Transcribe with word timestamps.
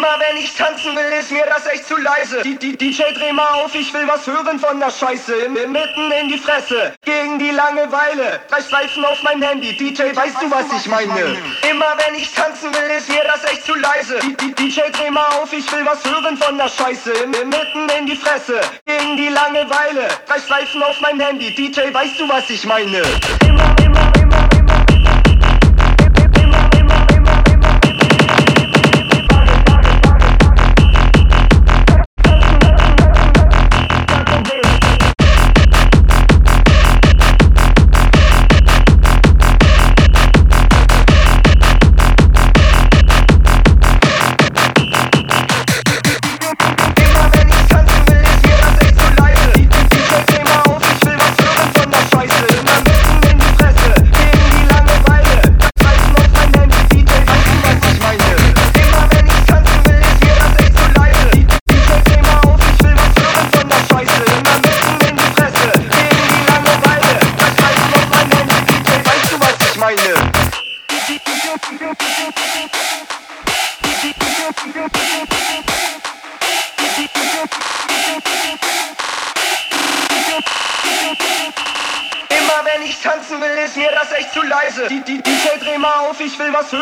Immer 0.00 0.16
wenn 0.18 0.38
ich 0.38 0.54
tanzen 0.54 0.96
will, 0.96 1.12
ist 1.20 1.30
mir 1.30 1.44
das 1.44 1.66
echt 1.66 1.86
zu 1.86 1.94
leise. 1.98 2.40
Die, 2.40 2.56
die, 2.56 2.74
DJ, 2.74 3.02
dreh 3.12 3.34
mal 3.34 3.50
auf, 3.62 3.74
ich 3.74 3.92
will 3.92 4.08
was 4.08 4.26
hören 4.26 4.58
von 4.58 4.80
der 4.80 4.90
Scheiße. 4.90 5.50
Mitten 5.50 6.10
in 6.10 6.28
die 6.30 6.38
Fresse, 6.38 6.94
gegen 7.04 7.38
die 7.38 7.50
Langeweile. 7.50 8.40
Drei 8.48 8.62
Schleifen 8.62 9.04
auf 9.04 9.22
mein 9.22 9.42
Handy, 9.42 9.76
DJ, 9.76 10.16
weißt 10.16 10.40
du, 10.40 10.50
was 10.50 10.64
ich 10.74 10.86
meine? 10.88 11.36
Immer 11.70 11.92
wenn 11.98 12.14
ich 12.14 12.32
tanzen 12.32 12.72
will, 12.72 12.96
ist 12.96 13.10
mir 13.10 13.24
das 13.24 13.44
echt 13.44 13.66
zu 13.66 13.74
leise. 13.74 14.20
Die, 14.20 14.34
die, 14.36 14.54
DJ, 14.54 14.80
dreh 14.90 15.10
mal 15.10 15.28
auf, 15.38 15.52
ich 15.52 15.70
will 15.70 15.84
was 15.84 16.02
hören 16.02 16.38
von 16.38 16.56
der 16.56 16.70
Scheiße. 16.70 17.12
Mitten 17.26 17.86
in 17.98 18.06
die 18.06 18.16
Fresse, 18.16 18.58
gegen 18.86 19.18
die 19.18 19.28
Langeweile. 19.28 20.08
Drei 20.26 20.40
Schleifen 20.40 20.82
auf 20.82 20.98
mein 21.02 21.20
Handy, 21.20 21.54
DJ, 21.54 21.92
weißt 21.92 22.18
du, 22.18 22.26
was 22.26 22.48
ich 22.48 22.64
meine? 22.64 23.02
Immer, 23.46 23.79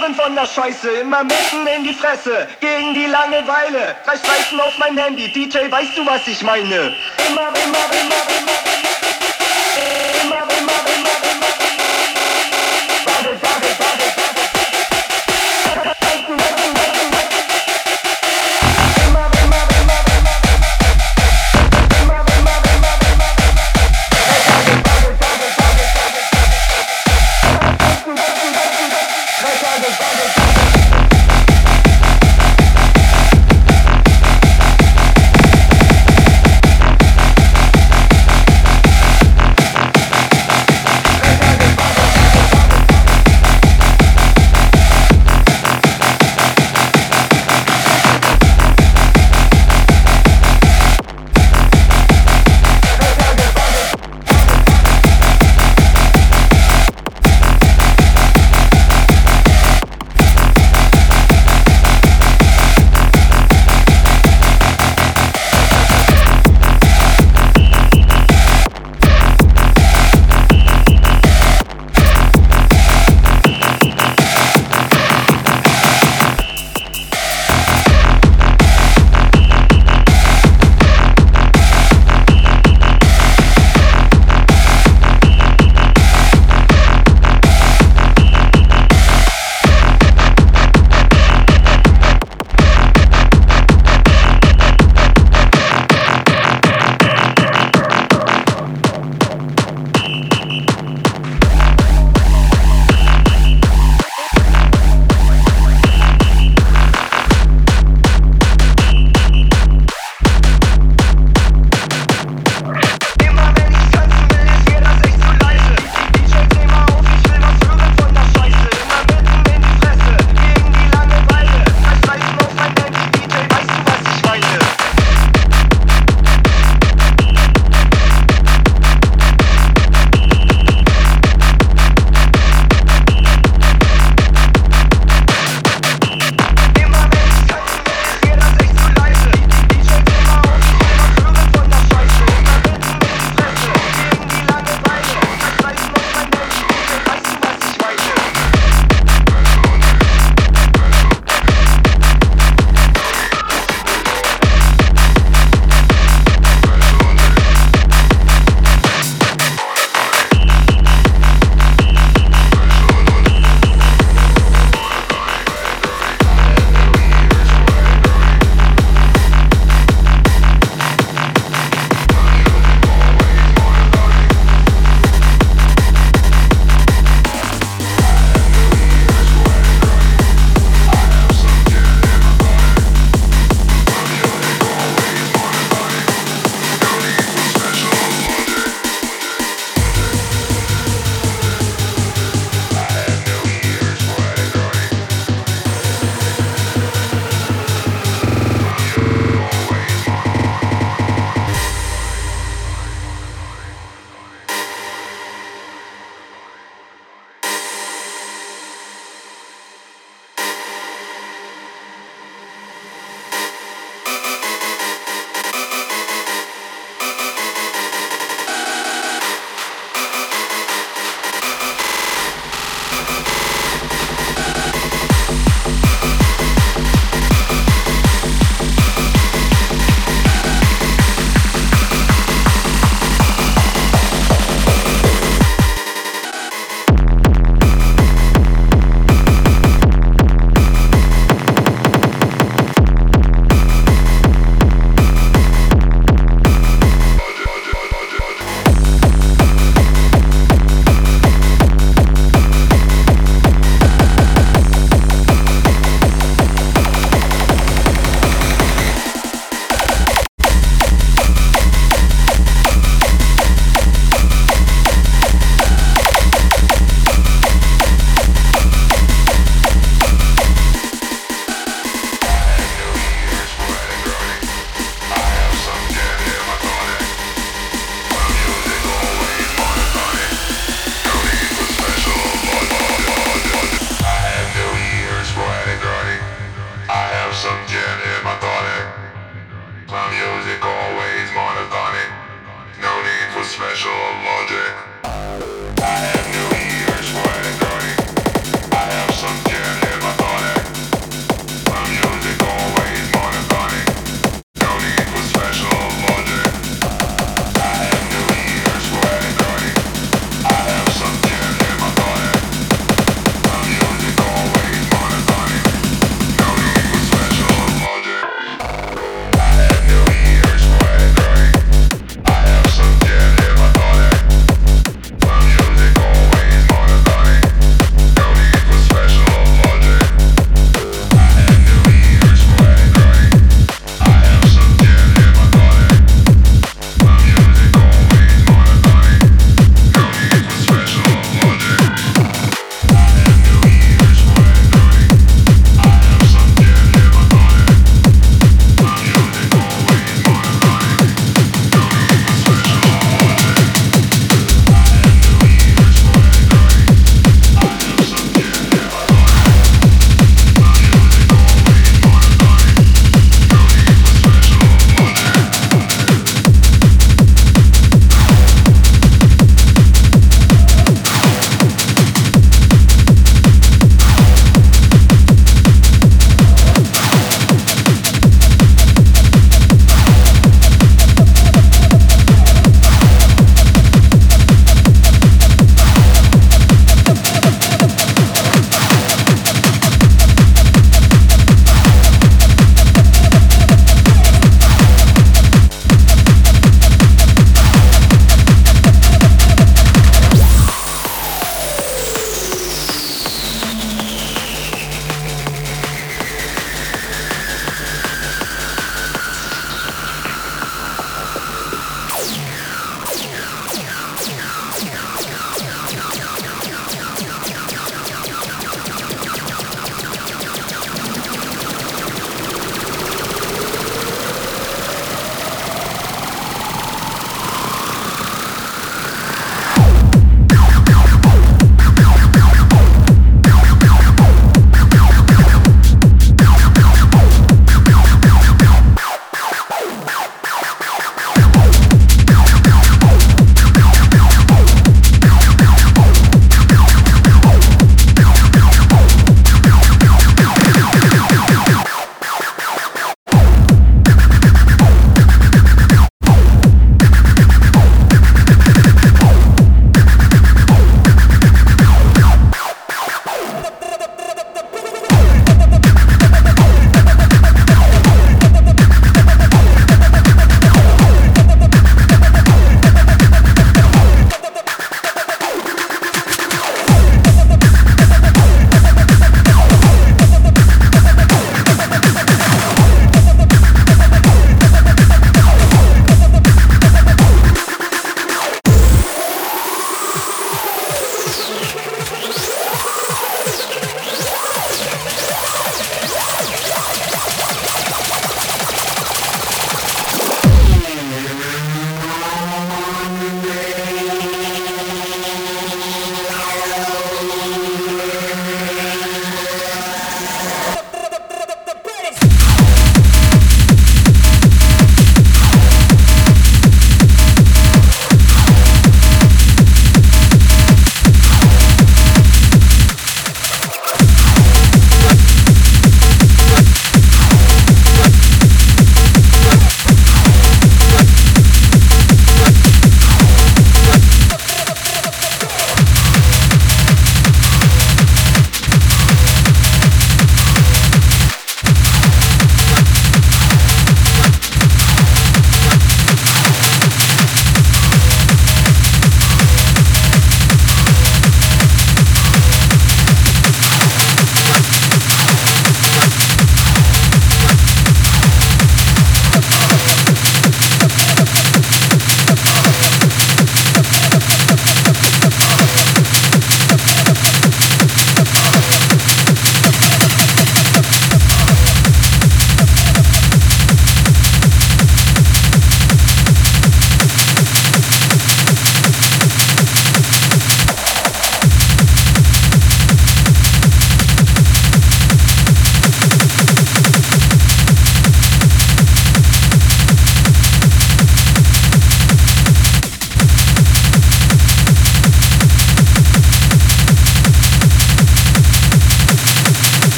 hören 0.00 0.14
von 0.14 0.34
der 0.34 0.46
Scheiße. 0.46 0.88
Immer 1.02 1.24
mitten 1.24 1.66
in 1.76 1.84
die 1.84 1.94
Fresse, 1.94 2.48
gegen 2.60 2.94
die 2.94 3.06
Langeweile. 3.06 3.96
Drei 4.04 4.16
Streifen 4.16 4.60
auf 4.60 4.76
mein 4.78 4.96
Handy, 4.96 5.30
DJ, 5.32 5.70
weißt 5.70 5.96
du, 5.96 6.06
was 6.06 6.26
ich 6.26 6.42
meine? 6.42 6.94
Immer, 7.28 7.48
immer, 7.48 7.84
immer, 7.92 8.22
immer, 8.38 8.60
immer. 8.64 8.79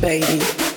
baby. 0.00 0.69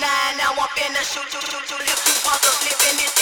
Nine, 0.00 0.36
now 0.38 0.52
I'm 0.54 0.68
finna 0.76 1.02
shoot 1.02 1.26
you, 1.32 1.40
shoot 1.40 1.70
you, 1.70 1.78
lift 1.78 2.06
you, 2.06 2.14
bust 2.24 2.42
to 2.44 2.50
slip 2.50 2.90
in 2.90 2.96
this. 2.96 3.21